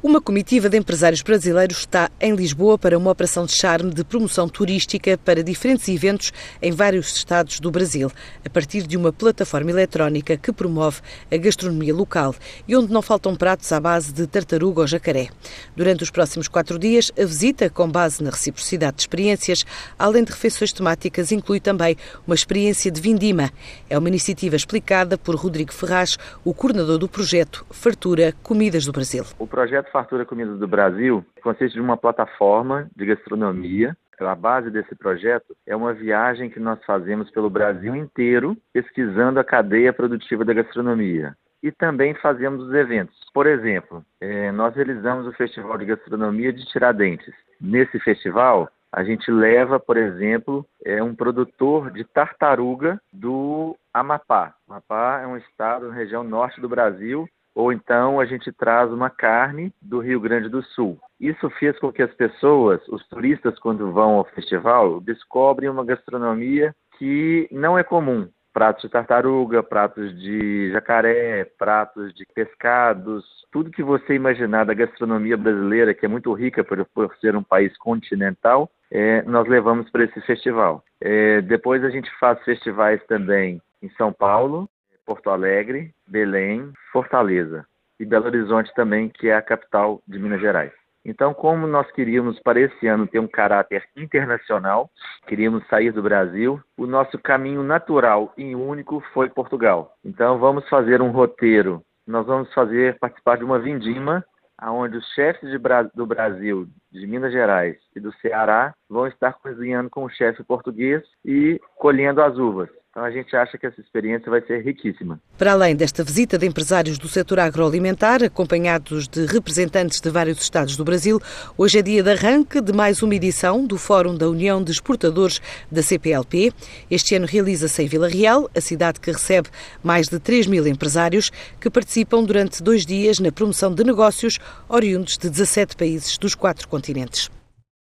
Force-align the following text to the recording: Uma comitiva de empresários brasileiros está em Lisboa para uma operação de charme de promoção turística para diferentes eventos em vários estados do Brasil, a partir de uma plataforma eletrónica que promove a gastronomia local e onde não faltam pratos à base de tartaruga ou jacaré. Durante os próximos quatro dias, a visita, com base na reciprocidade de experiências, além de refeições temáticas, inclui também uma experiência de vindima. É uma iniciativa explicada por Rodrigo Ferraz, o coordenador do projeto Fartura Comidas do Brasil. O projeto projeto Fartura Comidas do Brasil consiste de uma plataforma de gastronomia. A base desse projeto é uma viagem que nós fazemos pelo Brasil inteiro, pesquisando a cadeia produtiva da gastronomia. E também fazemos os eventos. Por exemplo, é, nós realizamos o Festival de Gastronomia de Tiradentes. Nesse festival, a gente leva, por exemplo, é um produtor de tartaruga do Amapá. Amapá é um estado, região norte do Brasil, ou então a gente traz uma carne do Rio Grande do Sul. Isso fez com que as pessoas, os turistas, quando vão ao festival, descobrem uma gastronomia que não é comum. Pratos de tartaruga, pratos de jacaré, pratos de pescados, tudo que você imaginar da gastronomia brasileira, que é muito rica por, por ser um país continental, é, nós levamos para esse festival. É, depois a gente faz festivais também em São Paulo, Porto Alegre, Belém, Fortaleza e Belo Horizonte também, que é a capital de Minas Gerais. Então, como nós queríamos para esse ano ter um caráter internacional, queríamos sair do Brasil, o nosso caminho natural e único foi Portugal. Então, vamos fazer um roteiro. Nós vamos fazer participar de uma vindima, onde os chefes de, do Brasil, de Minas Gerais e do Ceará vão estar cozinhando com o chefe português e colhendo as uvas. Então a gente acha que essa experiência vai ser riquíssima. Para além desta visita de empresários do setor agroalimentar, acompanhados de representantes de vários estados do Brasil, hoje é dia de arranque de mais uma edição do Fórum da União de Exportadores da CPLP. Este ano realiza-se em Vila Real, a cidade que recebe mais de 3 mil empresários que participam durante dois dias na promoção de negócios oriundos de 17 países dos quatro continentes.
Uma 0.00 0.20
comitiva 0.20 0.68
de 0.68 0.78
empresários 0.78 1.22
brasileiros 1.22 1.78
está 1.78 2.08
em 2.20 2.32
Lisboa 2.32 2.78
para 2.78 2.96
uma 2.96 3.10
operação 3.10 3.44
de 3.44 3.52
charme 3.52 3.92
de 3.92 4.04
promoção 4.04 4.48
turística 4.48 5.18
para 5.18 5.42
diferentes 5.42 5.88
eventos 5.88 6.32
em 6.62 6.70
vários 6.70 7.16
estados 7.16 7.58
do 7.58 7.68
Brasil, 7.68 8.08
a 8.46 8.48
partir 8.48 8.86
de 8.86 8.96
uma 8.96 9.12
plataforma 9.12 9.72
eletrónica 9.72 10.36
que 10.36 10.52
promove 10.52 11.00
a 11.32 11.36
gastronomia 11.36 11.92
local 11.92 12.32
e 12.68 12.76
onde 12.76 12.92
não 12.92 13.02
faltam 13.02 13.34
pratos 13.34 13.72
à 13.72 13.80
base 13.80 14.12
de 14.12 14.24
tartaruga 14.28 14.82
ou 14.82 14.86
jacaré. 14.86 15.30
Durante 15.74 16.04
os 16.04 16.10
próximos 16.10 16.46
quatro 16.46 16.78
dias, 16.78 17.10
a 17.18 17.24
visita, 17.24 17.68
com 17.68 17.90
base 17.90 18.22
na 18.22 18.30
reciprocidade 18.30 18.98
de 18.98 19.02
experiências, 19.02 19.64
além 19.98 20.22
de 20.22 20.30
refeições 20.30 20.72
temáticas, 20.72 21.32
inclui 21.32 21.58
também 21.58 21.96
uma 22.24 22.36
experiência 22.36 22.88
de 22.88 23.00
vindima. 23.00 23.50
É 23.90 23.98
uma 23.98 24.06
iniciativa 24.06 24.54
explicada 24.54 25.18
por 25.18 25.34
Rodrigo 25.34 25.72
Ferraz, 25.72 26.16
o 26.44 26.54
coordenador 26.54 26.98
do 26.98 27.08
projeto 27.08 27.66
Fartura 27.68 28.32
Comidas 28.44 28.84
do 28.84 28.92
Brasil. 28.92 29.24
O 29.40 29.46
projeto 29.46 29.87
projeto 29.88 29.92
Fartura 29.92 30.24
Comidas 30.24 30.58
do 30.58 30.68
Brasil 30.68 31.24
consiste 31.42 31.74
de 31.74 31.80
uma 31.80 31.96
plataforma 31.96 32.88
de 32.94 33.06
gastronomia. 33.06 33.96
A 34.20 34.34
base 34.34 34.70
desse 34.70 34.94
projeto 34.94 35.56
é 35.66 35.74
uma 35.74 35.92
viagem 35.92 36.50
que 36.50 36.60
nós 36.60 36.82
fazemos 36.84 37.30
pelo 37.30 37.48
Brasil 37.48 37.94
inteiro, 37.94 38.56
pesquisando 38.72 39.38
a 39.38 39.44
cadeia 39.44 39.92
produtiva 39.92 40.44
da 40.44 40.52
gastronomia. 40.52 41.34
E 41.62 41.70
também 41.70 42.14
fazemos 42.14 42.66
os 42.66 42.74
eventos. 42.74 43.16
Por 43.32 43.46
exemplo, 43.46 44.04
é, 44.20 44.50
nós 44.52 44.74
realizamos 44.74 45.26
o 45.26 45.32
Festival 45.32 45.78
de 45.78 45.86
Gastronomia 45.86 46.52
de 46.52 46.64
Tiradentes. 46.66 47.32
Nesse 47.60 47.98
festival, 48.00 48.68
a 48.92 49.04
gente 49.04 49.30
leva, 49.30 49.78
por 49.78 49.96
exemplo, 49.96 50.66
é 50.84 51.02
um 51.02 51.14
produtor 51.14 51.90
de 51.90 52.04
tartaruga 52.04 53.00
do 53.12 53.76
Amapá. 53.92 54.54
Amapá 54.68 55.20
é 55.22 55.26
um 55.26 55.36
estado, 55.36 55.90
região 55.90 56.24
norte 56.24 56.60
do 56.60 56.68
Brasil, 56.68 57.28
ou 57.58 57.72
então 57.72 58.20
a 58.20 58.24
gente 58.24 58.52
traz 58.52 58.88
uma 58.92 59.10
carne 59.10 59.72
do 59.82 59.98
Rio 59.98 60.20
Grande 60.20 60.48
do 60.48 60.62
Sul. 60.62 60.96
Isso 61.18 61.50
fez 61.58 61.76
com 61.80 61.90
que 61.90 62.00
as 62.00 62.14
pessoas, 62.14 62.80
os 62.86 63.04
turistas, 63.08 63.58
quando 63.58 63.90
vão 63.90 64.12
ao 64.12 64.24
festival, 64.26 65.00
descobrem 65.00 65.68
uma 65.68 65.84
gastronomia 65.84 66.72
que 66.96 67.48
não 67.50 67.76
é 67.76 67.82
comum. 67.82 68.28
Pratos 68.52 68.82
de 68.82 68.88
tartaruga, 68.88 69.60
pratos 69.60 70.16
de 70.20 70.70
jacaré, 70.70 71.46
pratos 71.58 72.14
de 72.14 72.24
pescados, 72.32 73.24
tudo 73.50 73.72
que 73.72 73.82
você 73.82 74.14
imaginar 74.14 74.64
da 74.64 74.72
gastronomia 74.72 75.36
brasileira, 75.36 75.92
que 75.92 76.06
é 76.06 76.08
muito 76.08 76.32
rica 76.34 76.62
por, 76.62 76.84
por 76.94 77.12
ser 77.16 77.34
um 77.34 77.42
país 77.42 77.76
continental, 77.78 78.70
é, 78.88 79.22
nós 79.22 79.48
levamos 79.48 79.90
para 79.90 80.04
esse 80.04 80.20
festival. 80.20 80.84
É, 81.00 81.40
depois 81.40 81.82
a 81.82 81.90
gente 81.90 82.08
faz 82.20 82.40
festivais 82.44 83.04
também 83.08 83.60
em 83.82 83.90
São 83.90 84.12
Paulo, 84.12 84.68
Porto 85.08 85.30
Alegre, 85.30 85.90
Belém, 86.06 86.70
Fortaleza 86.92 87.64
e 87.98 88.04
Belo 88.04 88.26
Horizonte 88.26 88.70
também, 88.74 89.08
que 89.08 89.30
é 89.30 89.34
a 89.34 89.40
capital 89.40 90.02
de 90.06 90.18
Minas 90.18 90.38
Gerais. 90.38 90.70
Então, 91.02 91.32
como 91.32 91.66
nós 91.66 91.90
queríamos 91.92 92.38
para 92.40 92.60
esse 92.60 92.86
ano 92.86 93.06
ter 93.06 93.18
um 93.18 93.26
caráter 93.26 93.84
internacional, 93.96 94.90
queríamos 95.26 95.66
sair 95.66 95.92
do 95.92 96.02
Brasil, 96.02 96.60
o 96.76 96.86
nosso 96.86 97.18
caminho 97.18 97.62
natural 97.62 98.34
e 98.36 98.54
único 98.54 99.00
foi 99.14 99.30
Portugal. 99.30 99.94
Então, 100.04 100.38
vamos 100.38 100.68
fazer 100.68 101.00
um 101.00 101.10
roteiro. 101.10 101.82
Nós 102.06 102.26
vamos 102.26 102.52
fazer 102.52 102.98
participar 102.98 103.38
de 103.38 103.44
uma 103.44 103.58
vindima, 103.58 104.22
onde 104.62 104.98
os 104.98 105.06
chefes 105.14 105.48
de, 105.50 105.58
do 105.94 106.04
Brasil, 106.04 106.68
de 106.92 107.06
Minas 107.06 107.32
Gerais 107.32 107.78
e 107.96 108.00
do 108.00 108.12
Ceará 108.16 108.74
vão 108.90 109.06
estar 109.06 109.32
cozinhando 109.34 109.88
com 109.88 110.04
o 110.04 110.10
chefe 110.10 110.44
português 110.44 111.02
e 111.24 111.58
colhendo 111.78 112.20
as 112.20 112.36
uvas. 112.36 112.68
Então 112.98 113.06
a 113.06 113.12
gente 113.12 113.36
acha 113.36 113.56
que 113.56 113.64
essa 113.64 113.80
experiência 113.80 114.28
vai 114.28 114.40
ser 114.40 114.60
riquíssima. 114.60 115.20
Para 115.38 115.52
além 115.52 115.76
desta 115.76 116.02
visita 116.02 116.36
de 116.36 116.44
empresários 116.44 116.98
do 116.98 117.06
setor 117.06 117.38
agroalimentar, 117.38 118.24
acompanhados 118.24 119.06
de 119.06 119.24
representantes 119.24 120.00
de 120.00 120.10
vários 120.10 120.42
estados 120.42 120.76
do 120.76 120.82
Brasil, 120.82 121.20
hoje 121.56 121.78
é 121.78 121.82
dia 121.82 122.02
de 122.02 122.10
arranque 122.10 122.60
de 122.60 122.72
mais 122.72 123.00
uma 123.00 123.14
edição 123.14 123.64
do 123.64 123.78
Fórum 123.78 124.16
da 124.16 124.28
União 124.28 124.60
de 124.60 124.72
Exportadores 124.72 125.40
da 125.70 125.80
CPLP. 125.80 126.52
Este 126.90 127.14
ano 127.14 127.26
realiza-se 127.26 127.80
em 127.80 127.86
Vila 127.86 128.08
Real, 128.08 128.50
a 128.52 128.60
cidade 128.60 128.98
que 128.98 129.12
recebe 129.12 129.48
mais 129.80 130.08
de 130.08 130.18
3 130.18 130.48
mil 130.48 130.66
empresários 130.66 131.30
que 131.60 131.70
participam 131.70 132.24
durante 132.24 132.60
dois 132.60 132.84
dias 132.84 133.20
na 133.20 133.30
promoção 133.30 133.72
de 133.72 133.84
negócios 133.84 134.40
oriundos 134.68 135.16
de 135.16 135.30
17 135.30 135.76
países 135.76 136.18
dos 136.18 136.34
quatro 136.34 136.66
continentes. 136.66 137.30